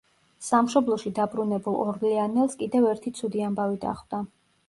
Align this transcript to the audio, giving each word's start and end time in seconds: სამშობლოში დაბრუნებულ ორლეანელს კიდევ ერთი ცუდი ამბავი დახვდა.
სამშობლოში 0.45 1.11
დაბრუნებულ 1.19 1.75
ორლეანელს 1.83 2.57
კიდევ 2.63 2.89
ერთი 2.95 3.13
ცუდი 3.19 3.47
ამბავი 3.49 3.81
დახვდა. 3.87 4.23